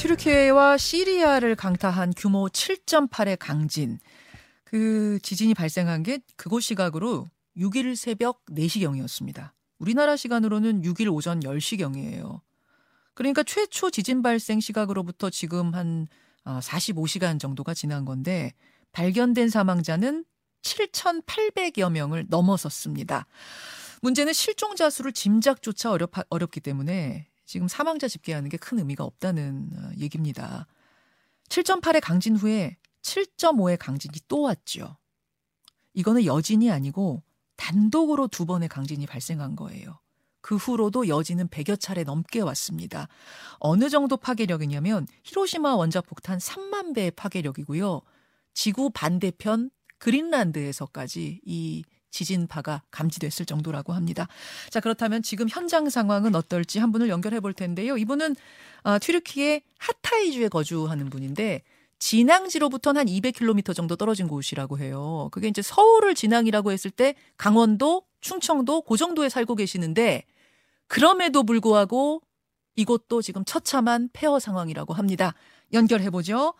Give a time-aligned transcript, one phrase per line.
[0.00, 3.98] 튀르키예와 시리아를 강타한 규모 7.8의 강진.
[4.64, 9.50] 그 지진이 발생한 게 그곳 시각으로 6일 새벽 4시경이었습니다.
[9.78, 12.40] 우리나라 시간으로는 6일 오전 10시경이에요.
[13.12, 16.08] 그러니까 최초 지진 발생 시각으로부터 지금 한
[16.46, 18.54] 45시간 어, 정도가 지난 건데
[18.92, 20.24] 발견된 사망자는
[20.62, 23.26] 7,800여 명을 넘어섰습니다.
[24.00, 29.90] 문제는 실종자 수를 짐작조차 어렵, 어렵기 때문에 지금 사망자 집계하는 게 큰 의미가 없다는 어,
[29.98, 30.68] 얘기입니다.
[31.48, 34.96] 7.8의 강진 후에 7.5의 강진이 또 왔죠.
[35.94, 37.24] 이거는 여진이 아니고
[37.56, 39.98] 단독으로 두 번의 강진이 발생한 거예요.
[40.40, 43.08] 그 후로도 여진은 100여 차례 넘게 왔습니다.
[43.58, 48.00] 어느 정도 파괴력이냐면 히로시마 원자 폭탄 3만 배의 파괴력이고요.
[48.54, 54.28] 지구 반대편 그린란드에서까지 이 지진파가 감지됐을 정도라고 합니다.
[54.70, 57.96] 자, 그렇다면 지금 현장 상황은 어떨지 한 분을 연결해 볼 텐데요.
[57.96, 58.36] 이분은
[58.82, 61.62] 아, 튀르키의 하타이주에 거주하는 분인데
[61.98, 65.28] 진앙지로부터는 한 200km 정도 떨어진 곳이라고 해요.
[65.32, 70.24] 그게 이제 서울을 진앙이라고 했을 때 강원도, 충청도 그 정도에 살고 계시는데
[70.88, 72.22] 그럼에도 불구하고
[72.76, 75.34] 이곳도 지금 처참한 폐허 상황이라고 합니다.
[75.72, 76.54] 연결해 보죠.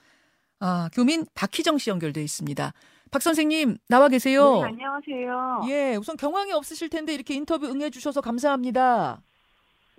[0.60, 2.72] 아, 교민 박희정 씨 연결돼 있습니다.
[3.10, 4.60] 박 선생님 나와 계세요.
[4.60, 5.60] 네, 안녕하세요.
[5.68, 9.20] 예, 우선 경황이 없으실 텐데 이렇게 인터뷰 응해 주셔서 감사합니다.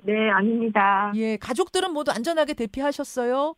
[0.03, 1.11] 네, 아닙니다.
[1.15, 3.55] 예, 가족들은 모두 안전하게 대피하셨어요?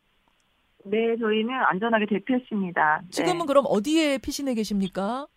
[0.85, 3.01] 네, 저희는 안전하게 대피했습니다.
[3.03, 3.09] 네.
[3.11, 3.45] 지금은 네.
[3.45, 5.27] 그럼 어디에 피신해 계십니까?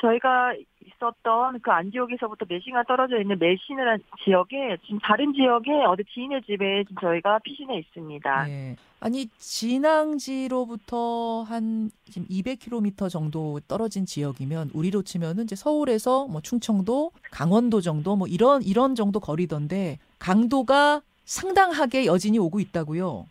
[0.00, 0.54] 저희가
[0.94, 7.00] 있었던 그 안지역에서부터 4시간 떨어져 있는 메시느란 지역에 지금 다른 지역에 어디 지인의 집에 지금
[7.00, 8.50] 저희가 피신해 있습니다.
[8.50, 8.76] 예.
[9.00, 10.94] 아니 진앙지로부터
[11.42, 18.26] 한 지금 200km 정도 떨어진 지역이면 우리로 치면은 이제 서울에서 뭐 충청도, 강원도 정도 뭐
[18.26, 23.26] 이런 이런 정도 거리던데 강도가 상당하게 여진이 오고 있다고요.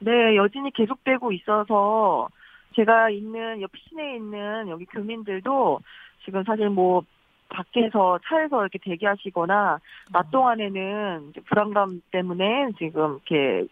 [0.00, 2.28] 네, 여진이 계속되고 있어서
[2.74, 5.80] 제가 있는 옆 시내에 있는 여기 교민들도
[6.24, 7.02] 지금 사실 뭐
[7.48, 9.80] 밖에서 차에서 이렇게 대기하시거나
[10.12, 10.30] 낮 어.
[10.30, 13.66] 동안에는 불안감 때문에 지금 이렇게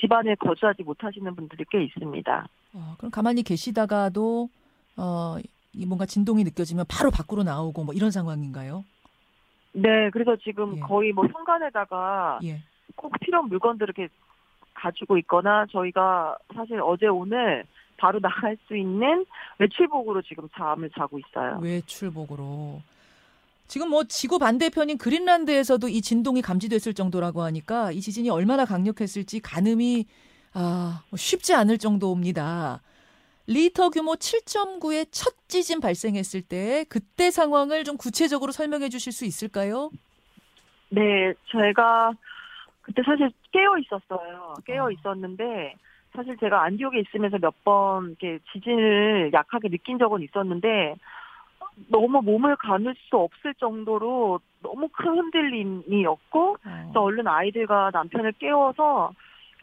[0.00, 2.48] 집안에 거주하지 못하시는 분들이 꽤 있습니다.
[2.74, 4.48] 어, 그럼 가만히 계시다가도
[4.96, 5.36] 어,
[5.72, 8.84] 이 뭔가 진동이 느껴지면 바로 밖으로 나오고 뭐 이런 상황인가요?
[9.72, 10.80] 네, 그래서 지금 예.
[10.80, 12.60] 거의 뭐 현관에다가 예.
[12.94, 14.12] 꼭 필요한 물건들을 이렇게
[14.72, 17.64] 가지고 있거나 저희가 사실 어제 오늘
[17.96, 19.24] 바로 나갈 수 있는
[19.58, 21.58] 외출복으로 지금 잠을 자고 있어요.
[21.62, 22.80] 외출복으로.
[23.68, 30.06] 지금 뭐 지구 반대편인 그린란드에서도 이 진동이 감지됐을 정도라고 하니까 이 지진이 얼마나 강력했을지 가늠이
[30.54, 32.80] 아, 뭐 쉽지 않을 정도입니다.
[33.48, 39.90] 리터 규모 7.9의 첫 지진 발생했을 때 그때 상황을 좀 구체적으로 설명해 주실 수 있을까요?
[40.88, 42.12] 네, 저희가
[42.82, 44.54] 그때 사실 깨어 있었어요.
[44.64, 44.90] 깨어 아.
[44.90, 45.74] 있었는데
[46.12, 50.94] 사실 제가 안디옥에 있으면서 몇 번 이렇게 지진을 약하게 느낀 적은 있었는데
[51.88, 56.90] 너무 몸을 가눌 수 없을 정도로 너무 큰 흔들림이었고 어.
[56.94, 59.12] 또 얼른 아이들과 남편을 깨워서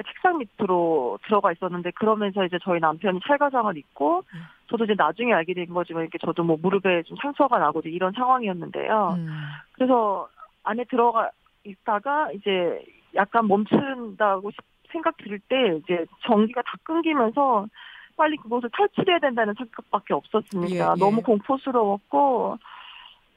[0.05, 4.41] 책상 밑으로 들어가 있었는데 그러면서 이제 저희 남편이 찰가상을 입고 음.
[4.69, 9.15] 저도 이제 나중에 알게 된 거지만 이렇게 저도 뭐 무릎에 좀 상처가 나고 이런 상황이었는데요.
[9.17, 9.27] 음.
[9.73, 10.27] 그래서
[10.63, 11.29] 안에 들어가
[11.63, 12.83] 있다가 이제
[13.15, 14.51] 약간 멈춘다고
[14.93, 17.67] 생각 들 때 이제 전기가 다 끊기면서
[18.15, 20.75] 빨리 그곳을 탈출해야 된다는 생각밖에 없었습니다.
[20.75, 20.99] 예, 예.
[20.99, 22.57] 너무 공포스러웠고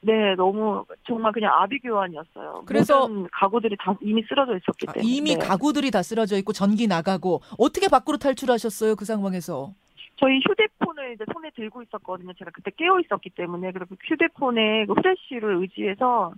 [0.03, 2.63] 네, 너무 정말 그냥 아비규환이었어요.
[2.67, 5.11] 그래서 가구들이 다 이미 쓰러져 있었기 아, 때문에.
[5.11, 5.39] 아, 이미 네.
[5.45, 8.95] 가구들이 다 쓰러져 있고 전기 나가고 어떻게 밖으로 탈출하셨어요?
[8.95, 9.73] 그 상황에서?
[10.19, 12.33] 저희 휴대폰을 이제 손에 들고 있었거든요.
[12.35, 16.33] 제가 그때 깨어 있었기 때문에 그리고 휴대폰에 그 후레쉬를 의지해서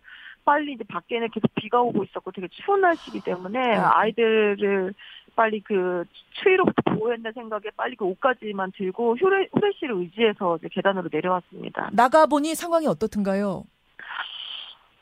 [0.49, 3.99] 빨리 이제 밖에는 계속 비가 오고 있었고 되게 추운 날씨이기 때문에 아.
[3.99, 4.95] 아이들을
[5.37, 6.05] 빨리 그
[6.43, 11.91] 추위로부터 한다는 생각에 빨리 그 옷까지만 들고 휴레, 후레쉬를 의지해서 이제 계단으로 내려왔습니다.
[11.93, 13.65] 나가보니 상황이 어떻든가요?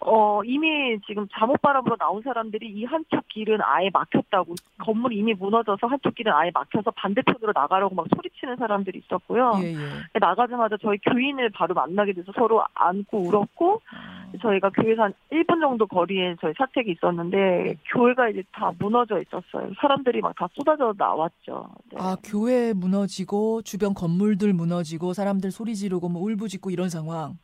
[0.09, 6.15] 어, 이미 지금 잠옷바람으로 나온 사람들이 이 한쪽 길은 아예 막혔다고, 건물이 이미 무너져서 한쪽
[6.15, 9.55] 길은 아예 막혀서 반대편으로 나가려고 막 소리치는 사람들이 있었고요.
[9.63, 10.19] 예, 예.
[10.21, 14.31] 나가자마자 저희 교인을 바로 만나게 돼서 서로 안고 울었고, 아.
[14.41, 17.75] 저희가 교회에서 한 1분 정도 거리에 저희 사택이 있었는데, 네.
[17.93, 19.73] 교회가 이제 다 무너져 있었어요.
[19.81, 21.69] 사람들이 막 다 쏟아져 나왔죠.
[21.91, 21.97] 네.
[21.99, 27.39] 아, 교회 무너지고, 주변 건물들 무너지고, 사람들 소리 지르고, 뭐 울부짖고 이런 상황.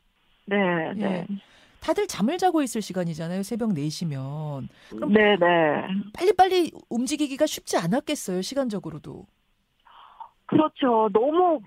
[0.47, 1.27] 네, 네.
[1.83, 1.87] 예.
[1.87, 3.43] 다들 잠을 자고 있을 시간이잖아요.
[3.43, 4.69] 새벽 4시면.
[4.91, 5.39] 그럼 네네.
[6.13, 8.43] 빨리빨리 움직이기가 쉽지 않았겠어요.
[8.43, 9.27] 시간적으로도.
[10.53, 11.09] 그렇죠.
[11.13, 11.61] 너무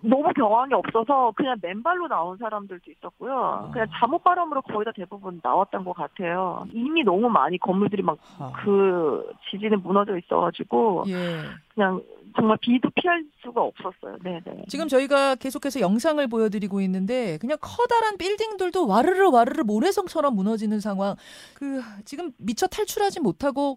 [0.00, 3.70] 너무 경황이 없어서 그냥 맨발로 나온 사람들도 있었고요.
[3.72, 6.66] 그냥 잠옷 바람으로 거의 다 대부분 나왔던 것 같아요.
[6.72, 8.18] 이미 너무 많이 건물들이 막
[8.64, 11.42] 그 지진에 무너져 있어가지고 예.
[11.74, 12.02] 그냥
[12.36, 14.18] 정말 비도 피할 수가 없었어요.
[14.22, 14.64] 네네.
[14.68, 21.14] 지금 저희가 계속해서 영상을 보여드리고 있는데 그냥 커다란 빌딩들도 와르르 와르르 모래성처럼 무너지는 상황.
[21.54, 23.76] 그 지금 미처 탈출하지 못하고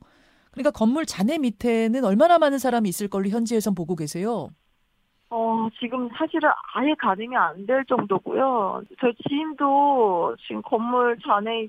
[0.58, 4.50] 그러니까 건물 잔해 밑에는 얼마나 많은 사람이 있을 걸로 현지에선 보고 계세요.
[5.30, 8.82] 어, 지금 사실은 아예 가늠이 안 될 정도고요.
[9.00, 11.68] 저희 지인도 지금 건물 잔해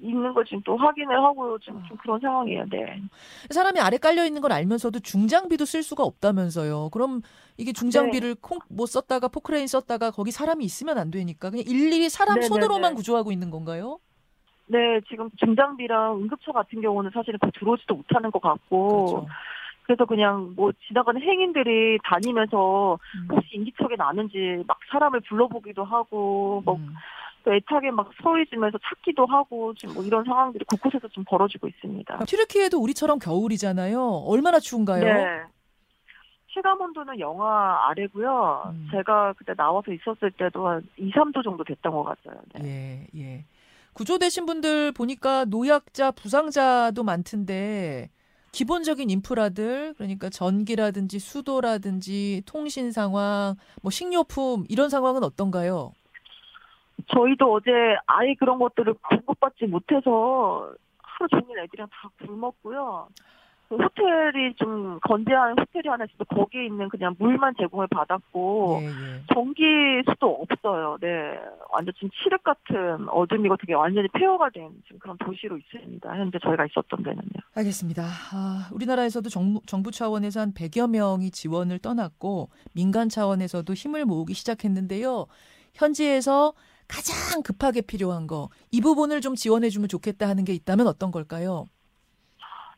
[0.00, 2.64] 있는 거 지금 또 확인을 하고 지금 좀 그런 상황이에요.
[2.70, 3.00] 네.
[3.50, 6.88] 사람이 아래 깔려 있는 걸 알면서도 중장비도 쓸 수가 없다면서요.
[6.90, 7.20] 그럼
[7.56, 12.48] 이게 중장비를 콩못 썼다가 포크레인 썼다가 거기 사람이 있으면 안 되니까 그냥 일일이 사람 네네네.
[12.48, 14.00] 손으로만 구조하고 있는 건가요?
[14.66, 19.26] 네, 지금 중장비랑 응급처 같은 경우는 사실은 그 들어오지도 못하는 것 같고 그렇죠.
[19.82, 23.28] 그래서 그냥 뭐 지나가는 행인들이 다니면서 음.
[23.30, 26.94] 혹시 인기척이 나는지 막 사람을 불러보기도 하고 뭐 음.
[27.44, 32.24] 또 애타게 막 소리 지면서 찾기도 하고 지금 뭐 이런 상황들이 곳곳에서 좀 벌어지고 있습니다.
[32.24, 34.00] 튀르키예도 우리처럼 겨울이잖아요.
[34.26, 35.04] 얼마나 추운가요?
[35.04, 35.42] 네.
[36.54, 38.72] 체감 온도는 영하 아래고요.
[38.72, 38.88] 음.
[38.92, 42.40] 제가 그때 나와서 있었을 때도 한 2, 3도 정도 됐던 것 같아요.
[42.54, 43.06] 네.
[43.14, 43.44] 예, 예.
[43.94, 48.10] 구조되신 분들 보니까 노약자, 부상자도 많던데
[48.52, 55.92] 기본적인 인프라들 그러니까 전기라든지 수도라든지 통신 상황, 뭐 식료품 이런 상황은 어떤가요?
[57.12, 57.70] 저희도 어제
[58.06, 63.08] 아예 그런 것들을 공급받지 못해서 하루 종일 애들이랑 다 굶었고요.
[63.68, 69.22] 그 호텔이 좀 건재한 호텔이 하나 있어서 거기에 있는 그냥 물만 제공을 받았고 예, 예.
[69.32, 69.62] 전기
[70.08, 70.98] 수도 없어요.
[71.00, 71.38] 네,
[71.72, 76.08] 완전 지금 칠흑 같은 어둠이고 되게 완전히 폐허가 된 지금 그런 도시로 있습니다.
[76.14, 77.40] 현재 저희가 있었던 데는요.
[77.54, 78.04] 알겠습니다.
[78.32, 85.26] 아, 우리나라에서도 정부, 정부 차원에서 한 100여 명이 지원을 떠났고 민간 차원에서도 힘을 모으기 시작했는데요.
[85.74, 86.52] 현지에서
[86.86, 91.64] 가장 급하게 필요한 거, 이 부분을 좀 지원해주면 좋겠다 하는 게 있다면 어떤 걸까요?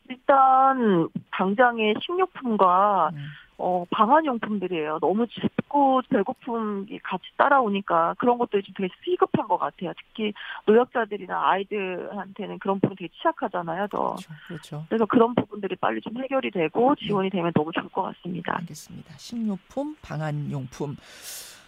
[0.09, 3.17] 일단 당장의 식료품과 음.
[3.59, 4.99] 어, 방한용품들이에요.
[5.01, 9.93] 너무 춥고 배고픔이 같이 따라오니까 그런 것들이 좀 되게 시급한 것 같아요.
[9.97, 10.31] 특히
[10.67, 13.87] 노약자들이나 아이들한테는 그런 부분 되게 취약하잖아요.
[13.87, 14.15] 더.
[14.15, 14.33] 그렇죠.
[14.47, 14.85] 그렇죠.
[14.89, 18.57] 그래서 그런 부분들이 빨리 좀 해결이 되고 지원이 되면 너무 좋을 것 같습니다.
[18.59, 19.13] 알겠습니다.
[19.17, 20.95] 식료품, 방한용품.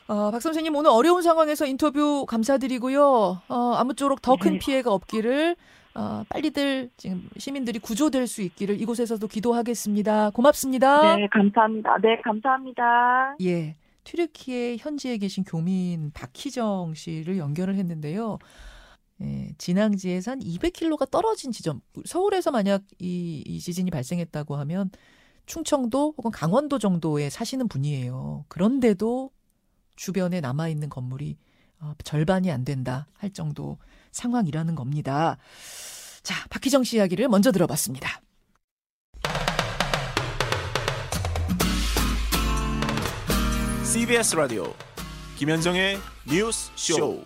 [0.10, 3.42] 어, 박 선생님 오늘 어려운 상황에서 인터뷰 감사드리고요.
[3.48, 4.60] 어, 아무쪼록 더큰 네.
[4.60, 5.56] 피해가 없기를
[5.96, 10.32] 어, 빨리들 지금 시민들이 구조될 수 있기를 이곳에서도 기도하겠습니다.
[10.32, 11.16] 고맙습니다.
[11.16, 11.98] 네, 감사합니다.
[12.02, 13.36] 네, 감사합니다.
[13.42, 13.76] 예.
[14.04, 18.40] 튀르키예 현지에 계신 교민 박희정 씨를 연결을 했는데요.
[19.22, 21.82] 예, 진앙지에서 한 200km가 떨어진 지점.
[22.06, 24.90] 서울에서 만약 이, 이 지진이 발생했다고 하면
[25.46, 28.46] 충청도 혹은 강원도 정도에 사시는 분이에요.
[28.48, 29.32] 그런데도
[29.96, 31.38] 주변에 남아있는 건물이
[31.82, 33.78] 어, 절반이 안 된다 할 정도
[34.12, 35.38] 상황이라는 겁니다.
[36.24, 38.22] 자, 박희정 씨 이야기를 먼저 들어봤습니다.
[43.84, 44.74] CBS 라디오
[45.38, 45.98] 김현정의
[46.30, 47.24] 뉴스 쇼.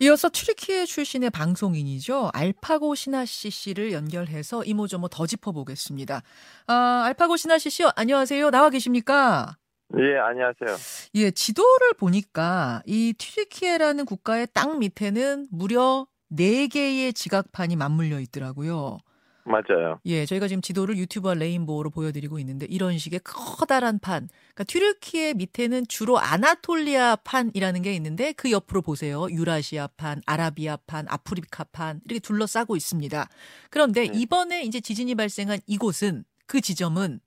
[0.00, 2.30] 이어서 튀르키예 출신의 방송인이죠.
[2.32, 6.22] 알파고 시나시 씨를 연결해서 이모저모 더 짚어보겠습니다.
[6.66, 8.50] 아, 알파고 시나시 씨, 안녕하세요.
[8.50, 9.56] 나와 계십니까?
[9.98, 10.76] 예, 안녕하세요.
[11.16, 18.98] 예, 지도를 보니까 이 튀르키예라는 국가의 땅 밑에는 무려 4개의 지각판이 맞물려 있더라고요.
[19.44, 19.98] 맞아요.
[20.06, 24.28] 예, 저희가 지금 지도를 유튜브와 레인보우로 보여드리고 있는데 이런 식의 커다란 판.
[24.54, 29.26] 그러니까 튀르키예 밑에는 주로 아나톨리아 판이라는 게 있는데 그 옆으로 보세요.
[29.30, 33.28] 유라시아 판, 아라비아 판, 아프리카 판 이렇게 둘러싸고 있습니다.
[33.70, 34.18] 그런데 네.
[34.18, 37.20] 이번에 이제 지진이 발생한 이곳은 그 지점은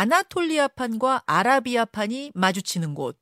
[0.00, 3.16] 아나톨리아 판과 아라비아 판이 마주치는 곳.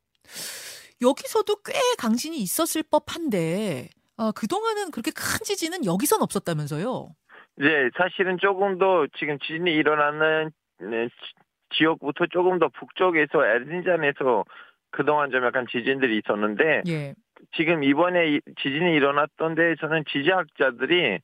[1.01, 7.09] 여기서도 꽤 강진이 있었을 법한데 어, 그동안은 그렇게 큰 지진은 여기선 없었다면서요.
[7.57, 7.67] 네,
[7.97, 14.43] 사실은 조금 더 지금 지진이 일어나는 네, 지- 지역부터 조금 더 북쪽에서 에르딘잔에서
[14.91, 17.13] 그동안 좀 약간 지진들이 있었는데 예.
[17.55, 21.19] 지금 이번에 이- 지진이 일어났던 데에서는 지질학자들이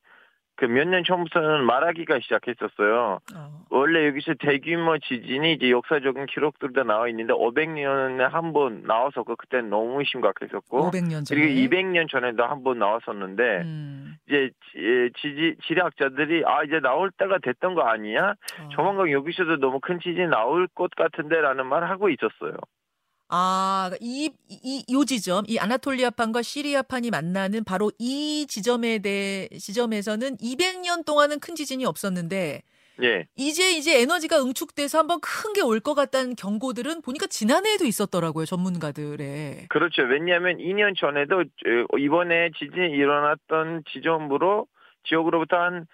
[0.57, 3.19] 그 몇 년 전부터는 말하기가 시작했었어요.
[3.35, 3.61] 어.
[3.71, 10.03] 원래 여기서 대규모 지진이 이제 역사적인 기록들도 나와 있는데 500년에 한 번 나왔었고 그때는 너무
[10.03, 11.39] 심각했었고 500년 전에.
[11.41, 14.15] 그리고 200년 전에도 한 번 나왔었는데 음.
[14.27, 18.31] 이제 지- 지지 지리학자들이 아 이제 나올 때가 됐던 거 아니야?
[18.61, 18.69] 어.
[18.69, 22.53] 조만간 여기서도 너무 큰 지진이 나올 것 같은데라는 말을 하고 있었어요.
[23.33, 31.05] 아, 이, 이, 요 지점, 이 아나톨리아판과 시리아판이 만나는 바로 이 지점에 대해, 지점에서는 200년
[31.05, 32.61] 동안은 큰 지진이 없었는데,
[33.03, 33.25] 예.
[33.37, 39.67] 이제 이제 에너지가 응축돼서 한번 큰 게 올 것 같다는 경고들은 보니까 지난해에도 있었더라고요 전문가들의.
[39.69, 40.03] 그렇죠.
[40.03, 44.67] 왜냐하면 2년 전에도 어, 이번에 지진이 일어났던 지점으로
[45.05, 45.87] 지역으로부터 한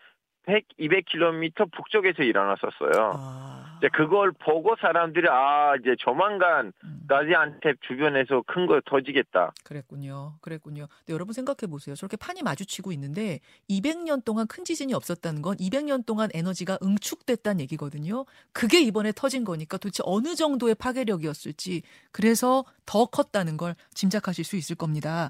[0.47, 3.13] 100, 200km 북쪽에서 일어났었어요.
[3.15, 3.56] 아.
[3.77, 9.53] 이제 그걸 보고 사람들이 아 이제 조만간 음, 가지안텝 주변에서 큰 거 터지겠다.
[9.63, 10.33] 그랬군요.
[10.41, 10.87] 그랬군요.
[10.99, 11.95] 근데 여러분 생각해 보세요.
[11.95, 18.25] 저렇게 판이 마주치고 있는데 200년 동안 큰 지진이 없었다는 건 200년 동안 에너지가 응축됐다는 얘기거든요.
[18.51, 24.75] 그게 이번에 터진 거니까 도대체 어느 정도의 파괴력이었을지 그래서 더 컸다는 걸 짐작하실 수 있을
[24.75, 25.29] 겁니다.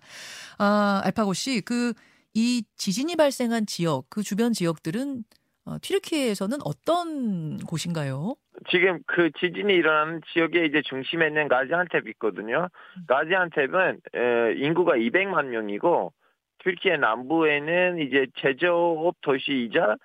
[0.57, 1.93] 아, 알파고 씨, 그
[2.37, 5.23] 이 지진이 발생한 지역, 그 주변 지역들은
[5.67, 8.35] 어, 튀르키예에서는 어떤 곳인가요?
[8.69, 12.69] 지금 그 지진이 일어나는 지역의 이제 중심에 있는 가지안텝이 있거든요.
[13.07, 16.13] 가지안텝은 에, 인구가 200만 명이고
[16.63, 19.97] 튀르키예 남부에는 이제 제조업 도시이자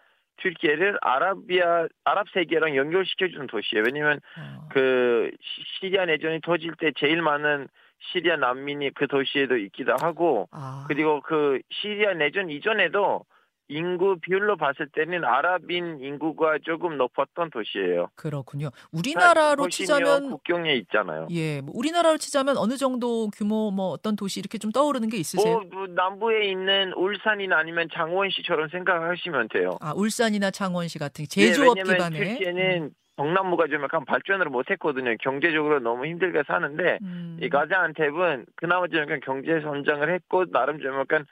[0.42, 3.84] 튀르키예를 아라비아 아랍 세계랑 연결시켜주는 도시예요.
[3.86, 7.68] 왜냐면 어, 그 시- 시리아 내전이 터질 때 제일 많은
[8.12, 13.24] 시리아 난민이 그 도시에도 있기도 하고 아, 그리고 그 시리아 내전 이전에도
[13.72, 18.08] 인구 비율로 봤을 때는 아랍인 인구가 조금 높았던 도시예요.
[18.14, 18.68] 그렇군요.
[18.92, 21.26] 우리나라로 치자면 국경에 있잖아요.
[21.30, 25.60] 예, 뭐 우리나라로 치자면 어느 정도 규모 뭐 어떤 도시 이렇게 좀 떠오르는 게 있으세요?
[25.60, 29.70] 뭐, 뭐 남부에 있는 울산이나 아니면 장원시처럼 생각하시면 돼요.
[29.80, 35.14] 아, 울산이나 창원시 같은 제조업 네, 왜냐면 기반의 튀르키예는 동남부가 좀 약간 발전을 못했거든요.
[35.20, 40.98] 경제적으로 너무 힘들게 사는데 음, 이 가자안텝은 그나마 좀 약간 경제 성장을 했고 나름 좀
[40.98, 41.26] 약간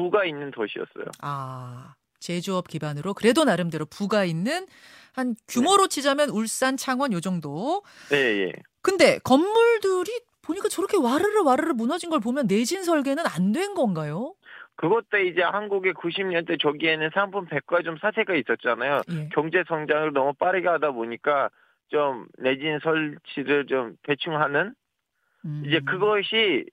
[0.00, 1.04] 부가 있는 도시였어요.
[1.20, 4.66] 아, 제조업 기반으로 그래도 나름대로 부가 있는
[5.12, 7.82] 한 규모로 치자면 울산, 창원 요 정도.
[8.10, 8.52] 네, 예.
[8.82, 14.34] 근데 건물들이 보니까 저렇게 와르르 와르르 무너진 걸 보면 내진 설계는 안 된 건가요?
[14.76, 19.02] 그것도 이제 한국의 90년대 초기에는 상품 백화점 사태가 있었잖아요.
[19.12, 19.28] 예.
[19.34, 21.50] 경제 성장을 너무 빠르게 하다 보니까
[21.88, 24.74] 좀 내진 설치를 좀 대충 하는
[25.44, 26.64] 음, 이제 그것이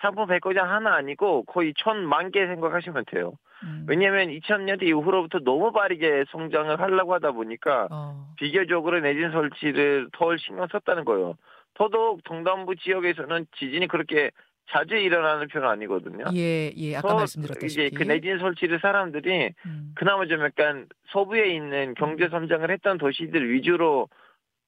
[0.00, 3.32] 상품 백화점 하나 아니고 거의 천만 개 생각하시면 돼요.
[3.62, 10.36] 음, 왜냐하면 2000년대 이후로부터 너무 빠르게 성장을 하려고 하다 보니까 어, 비교적으로 내진 설치를 더
[10.36, 11.34] 신경 썼다는 거예요.
[11.74, 14.30] 더더욱 동남부 지역에서는 지진이 그렇게
[14.70, 16.24] 자주 일어나는 편은 아니거든요.
[16.34, 21.54] 예, 예, 아까 더 말씀드렸다시피 이제 그 내진 설치를 사람들이 음, 그나마 좀 약간 서부에
[21.54, 24.08] 있는 경제 성장을 했던 도시들 위주로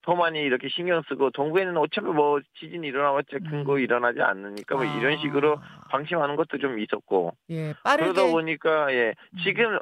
[0.07, 3.81] 더 많이 이렇게 신경 쓰고 동부에는 어차피 뭐 지진이 일어나봤자 근거 음.
[3.81, 9.09] 일어나지 않으니까 뭐 이런 식으로 아, 방심하는 것도 좀 있었고 예, 빠르게 그러다 보니까 예
[9.09, 9.39] 음.
[9.43, 9.79] 지금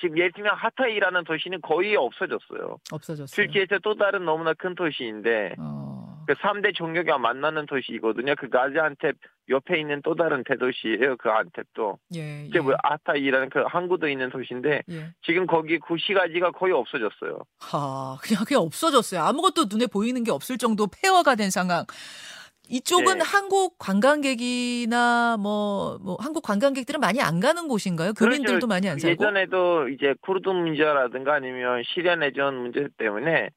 [0.00, 2.78] 지금 예를 들면 하타이라는 도시는 거의 없어졌어요.
[2.90, 3.26] 없어졌어요.
[3.26, 8.34] 튀르키예에서 또 다른 너무나 큰 도시인데 어, 그 3대 종교가 만나는 도시거든요.
[8.38, 9.14] 그 가지안텝
[9.48, 11.16] 옆에 있는 또 다른 대도시예요.
[11.18, 11.98] 그 안텝도.
[12.16, 15.10] 예, 이제 예, 뭐 아타이라는 그 항구도 있는 도시인데 예.
[15.22, 17.38] 지금 거기 구시가지가 거의 없어졌어요.
[17.60, 19.20] 하, 그냥 그냥 없어졌어요.
[19.20, 21.84] 아무것도 눈에 보이는 게 없을 정도 폐허가 된 상황.
[22.68, 23.24] 이쪽은 네.
[23.24, 28.12] 한국 관광객이나 뭐, 뭐, 한국 관광객들은 많이 안 가는 곳인가요?
[28.12, 28.66] 교민들도 그렇죠.
[28.66, 29.22] 많이 안 살고?
[29.22, 33.50] 예전에도 이제 쿠르드 문제라든가 아니면 시리아 내전 문제 때문에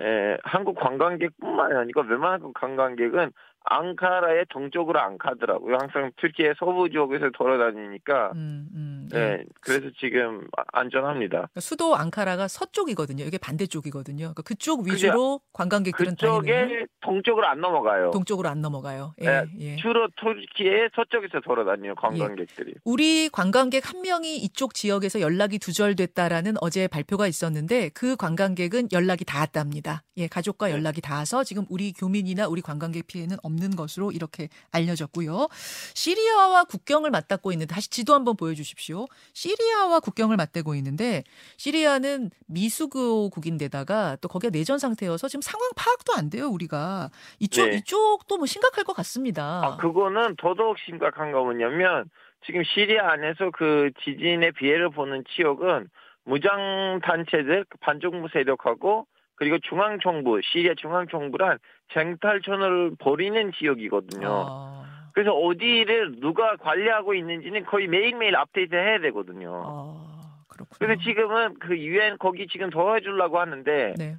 [0.00, 3.32] 에, 한국 관광객뿐만 아니고 웬만한 관광객은
[3.64, 5.76] 앙카라의 동쪽으로 안 가더라고요.
[5.80, 9.18] 항상 튀르키예 서부 지역에서 돌아다니니까 음, 음, 예.
[9.18, 11.36] 예, 그래서 지금 아- 안전합니다.
[11.36, 13.24] 그러니까 수도 앙카라가 서쪽이거든요.
[13.24, 14.18] 이게 반대쪽이거든요.
[14.18, 18.10] 그러니까 그쪽 위주로 관광객들은 다니는 그쪽에 동쪽으로 안 넘어가요.
[18.10, 19.14] 동쪽으로 안 넘어가요.
[19.20, 19.76] 예, 네, 예.
[19.76, 22.74] 주로 튀르키예 서쪽에서 돌아다니요 관광객들이.
[22.84, 30.02] 우리 관광객 한 명이 이쪽 지역에서 연락이 두절됐다라는 어제 발표가 있었는데 그 관광객은 연락이 닿았답니다.
[30.16, 30.72] 예, 가족과 네.
[30.72, 35.48] 연락이 닿아서 지금 우리 교민이나 우리 관광객 피해는 없는 것으로 이렇게 알려졌고요.
[35.94, 39.06] 시리아와 국경을 맞닿고 있는 다시 지도 한번 보여주십시오.
[39.34, 41.22] 시리아와 국경을 맞대고 있는데
[41.56, 47.76] 시리아는 미수교국인데다가 또 거기가 내전 상태여서 지금 상황 파악도 안 돼요 우리가 이쪽 네.
[47.76, 49.62] 이쪽도 뭐 심각할 것 같습니다.
[49.64, 52.08] 아, 그거는 더더욱 심각한 거 뭐냐면
[52.46, 55.88] 지금 시리아 안에서 그 지진의 피해를 보는 지역은
[56.24, 59.06] 무장 단체들 반정부 세력하고
[59.42, 61.58] 그리고 중앙 정부 시리아 중앙 정부란
[61.92, 64.28] 쟁탈전을 벌이는 지역이거든요.
[64.30, 69.50] 아, 그래서 어디를 누가 관리하고 있는지는 거의 매일매일 업데이트 해야 되거든요.
[69.66, 70.78] 아, 그렇군요.
[70.78, 74.16] 그래서 지금은 그 유엔 거기 지금 도와주려고 하는데 네.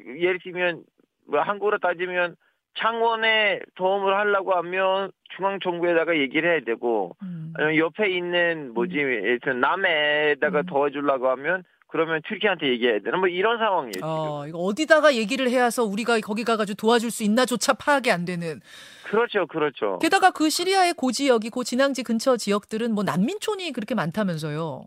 [0.00, 0.82] 예를 들면
[1.28, 2.34] 뭐 한국으로 따지면
[2.76, 7.52] 창원에 도움을 하려고 하면 중앙 정부에다가 얘기를 해야 되고 음.
[7.54, 8.96] 아니면 옆에 있는 뭐지
[9.40, 10.66] 들면 남해에다가 음.
[10.66, 11.62] 도와주려고 하면
[11.94, 14.08] 그러면 튀르키한테 얘기해야 되는 뭐 이런 상황이에요 지금.
[14.08, 18.60] 어, 이거 어디다가 얘기를 해야서 우리가 거기 가가지고 도와줄 수 있나조차 파악이 안 되는.
[19.04, 20.00] 그렇죠, 그렇죠.
[20.00, 24.86] 게다가 그 시리아의 고지역이 고 진앙지 근처 지역들은 뭐 난민촌이 그렇게 많다면서요.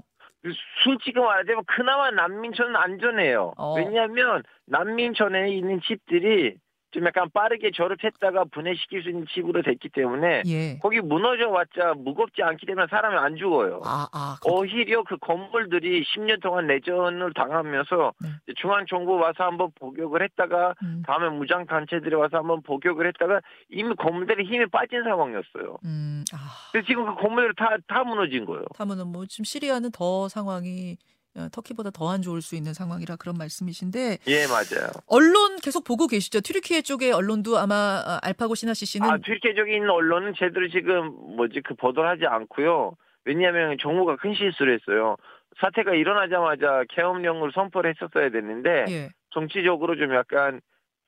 [0.83, 3.53] 솔직히 말하자면 그나마 난민촌은 안전해요.
[3.55, 3.75] 어.
[3.75, 6.55] 왜냐하면 난민촌에 있는 집들이
[6.91, 10.77] 좀 약간 빠르게 졸업했다가 분해시킬 수 있는 집으로 됐기 때문에 예.
[10.79, 13.81] 거기 무너져 왔자 무겁지 않기 때문에 사람이 안 죽어요.
[13.83, 14.37] 아, 아.
[14.45, 18.29] 오히려 그 건물들이 10년 동안 내전을 당하면서 네.
[18.55, 23.93] 중앙 정부 와서 한번 복역을 했다가 음, 다음에 무장 단체들이 와서 한번 복역을 했다가 이미
[23.95, 25.77] 건물들이 힘이 빠진 상황이었어요.
[25.83, 26.37] 음, 아.
[26.71, 28.63] 그래서 지금 그 건물들이 다, 다 무너진 거예요.
[28.77, 31.16] 하면은 뭐 지금 시리아는 더 상황이 어,
[31.51, 34.89] 터키보다 더안 좋을 수 있는 상황이라 그런 말씀이신데 예, 맞아요.
[35.07, 36.41] 언론 계속 보고 계시죠?
[36.41, 37.75] 튀르키예 쪽의 언론도 아마
[38.05, 42.95] 아, 알파고 시나시 씨는 아, 튀르키적인 언론은 제대로 지금 뭐지 그 보도를 하지 않고요.
[43.25, 45.15] 왜냐하면 정부가 큰 실수를 했어요.
[45.59, 49.09] 사태가 일어나자마자 계엄령을 선포를 했었어야 됐는데 예.
[49.31, 50.61] 정치적으로 좀 약간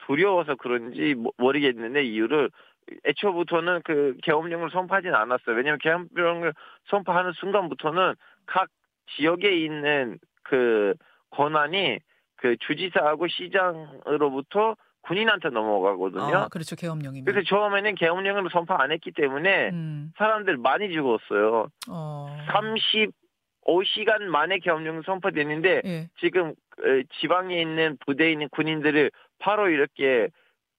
[0.05, 2.49] 두려워서 그런지 모- 모르겠는데 이유를
[3.05, 5.55] 애초부터는 그 계엄령을 선포하진 않았어요.
[5.55, 6.53] 왜냐하면 계엄령을
[6.89, 8.15] 선포하는 순간부터는
[8.47, 8.67] 각
[9.15, 10.93] 지역에 있는 그
[11.31, 11.99] 권한이
[12.37, 16.35] 그 주지사하고 시장으로부터 군인한테 넘어가거든요.
[16.35, 16.75] 아, 그렇죠.
[16.75, 17.25] 계엄령이면.
[17.25, 20.11] 그래서 처음에는 계엄령을 선포 안 했기 때문에 음.
[20.17, 21.67] 사람들 많이 죽었어요.
[21.89, 22.37] 어.
[23.65, 26.09] 35시간 만에 계엄령 선포됐는데 예.
[26.19, 30.29] 지금 어, 지방에 있는 부대에 있는 군인들을 바로 이렇게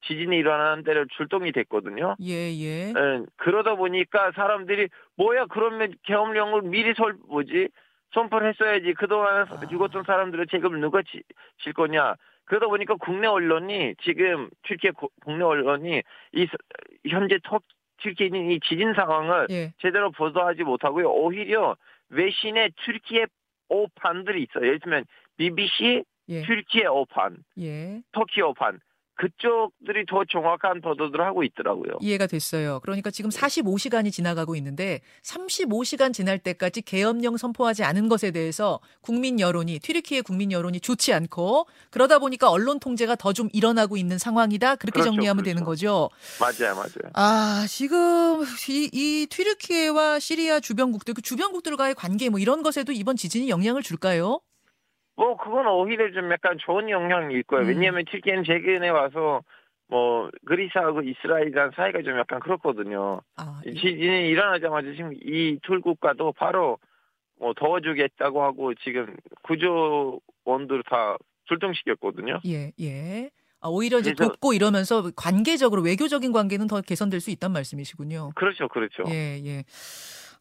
[0.06, 2.16] 지진이 일어나는 데를 출동이 됐거든요.
[2.22, 2.88] 예, 예.
[2.88, 2.92] 예,
[3.36, 7.68] 그러다 보니까 사람들이 뭐야 그러면 계엄령을 미리 설 뭐지
[8.12, 9.66] 선포를 했어야지 그동안 아.
[9.66, 11.22] 죽었던 사람들의 책임을 누가 지,
[11.62, 12.14] 질 거냐
[12.44, 16.02] 그러다 보니까 국내 언론이 지금 튀르키예 고- 국내 언론이
[16.32, 16.56] 이 서-
[17.08, 17.60] 현재 터
[18.02, 19.72] 튀르키예 이 지진 상황을 예.
[19.80, 21.76] 제대로 보도하지 못하고요 오히려
[22.08, 23.26] 외신의 튀르키예
[23.68, 25.04] 오판들이 있어요 예를 들면
[25.36, 26.42] BBC 예.
[26.42, 28.00] 튀르키예 오판 예.
[28.12, 28.80] 터키 오판
[29.20, 31.98] 그쪽들이 더 정확한 보도들을 하고 있더라고요.
[32.00, 32.80] 이해가 됐어요.
[32.80, 39.78] 그러니까 지금 45시간이 지나가고 있는데 35시간 지날 때까지 계엄령 선포하지 않은 것에 대해서 국민 여론이
[39.80, 44.76] 튀르키예 국민 여론이 좋지 않고 그러다 보니까 언론 통제가 더 좀 일어나고 있는 상황이다.
[44.76, 45.54] 그렇게 그렇죠, 정리하면 그렇죠.
[45.54, 46.10] 되는 거죠.
[46.40, 47.12] 맞아요, 맞아요.
[47.14, 53.48] 아, 지금 이, 이 튀르키예와 시리아 주변국들 그 주변국들과의 관계 뭐 이런 것에도 이번 지진이
[53.48, 54.40] 영향을 줄까요?
[55.16, 57.64] 뭐 그건 오히려 좀 약간 좋은 영향일 거예요.
[57.64, 57.68] 음.
[57.68, 59.42] 왜냐하면 튀르키예는 최근에 와서
[59.88, 63.20] 뭐 그리스하고 이스라엘이랑 사이가 좀 약간 그렇거든요.
[63.36, 66.78] 아, 이 지진이 일어나자마자 지금 이 둘국가도 바로
[67.38, 72.40] 뭐 도와주겠다고 하고 지금 구조원들 다 출동시켰거든요.
[72.46, 73.30] 예, 예.
[73.60, 78.30] 아, 오히려 이제 그래서- 돕고 이러면서 관계적으로 외교적인 관계는 더 개선될 수 있단 말씀이시군요.
[78.36, 79.02] 그렇죠, 그렇죠.
[79.08, 79.64] 예, 예.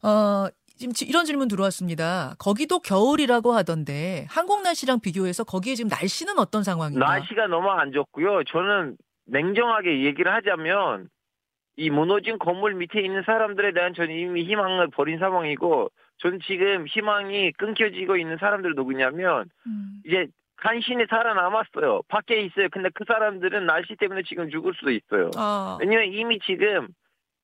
[0.06, 0.46] 어,
[0.80, 2.34] 지금 지- 이런 질문 들어왔습니다.
[2.38, 7.04] 거기도 겨울이라고 하던데 한국 날씨랑 비교해서 거기에 지금 날씨는 어떤 상황인가?
[7.04, 8.44] 날씨가 너무 안 좋고요.
[8.44, 11.10] 저는 냉정하게 얘기를 하자면
[11.76, 17.52] 이 무너진 건물 밑에 있는 사람들에 대한 저는 이미 희망을 버린 상황이고 저는 지금 희망이
[17.52, 22.02] 끊겨지고 있는 사람들 누구냐면 음, 이제 간신히 살아남았어요.
[22.08, 22.68] 밖에 있어요.
[22.72, 25.30] 근데 그 사람들은 날씨 때문에 지금 죽을 수도 있어요.
[25.36, 26.88] 아, 왜냐면 이미 지금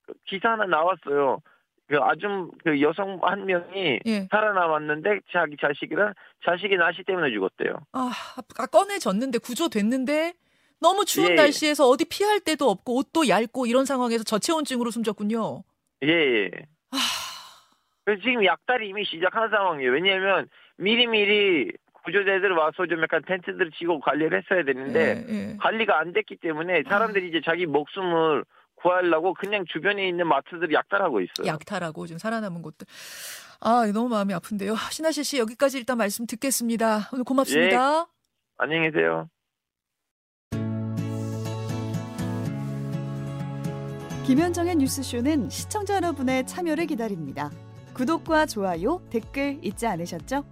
[0.06, 1.40] 그 기사 하나 나왔어요.
[1.88, 4.28] 그 아줌 그 여성 한 명이 예.
[4.30, 7.74] 살아남았는데 자기 자식이랑 자식이 날씨 때문에 죽었대요.
[7.92, 8.12] 아,
[8.58, 10.34] 아, 꺼내졌는데 구조됐는데
[10.80, 11.34] 너무 추운 예.
[11.34, 15.62] 날씨에서 어디 피할 데도 없고 옷도 얇고 이런 상황에서 저체온증으로 숨졌군요.
[16.02, 16.50] 예, 예.
[16.90, 16.98] 아,
[18.04, 19.92] 그래서 지금 약달이 이미 시작한 상황이에요.
[19.92, 21.72] 왜냐하면 미리미리
[22.02, 25.56] 구조대들 와서 좀 약간 텐트들을 치고 관리를 했어야 되는데 예, 예.
[25.58, 28.44] 관리가 안 됐기 때문에 사람들이 이제 자기 목숨을
[28.86, 31.46] 구하려고 그냥 주변에 있는 마트들이 약탈하고 있어요.
[31.46, 32.86] 약탈하고 지금 살아남은 곳들.
[33.60, 34.76] 아, 너무 마음이 아픈데요.
[34.76, 37.08] 신하실 씨 여기까지 일단 말씀 듣겠습니다.
[37.12, 38.06] 오늘 고맙습니다.
[38.58, 39.28] 안녕히 계세요.
[44.24, 47.50] 김현정의 뉴스쇼는 시청자 여러분의 참여를 기다립니다.
[47.94, 50.44] 구독과 좋아요, 댓글 잊지 않으셨죠?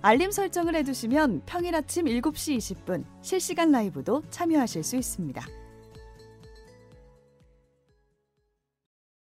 [0.00, 5.42] 알림 설정을 해두시면 평일 아침 7시 20분 실시간 라이브도 참여하실 수 있습니다.